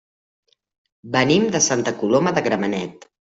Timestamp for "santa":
1.67-1.93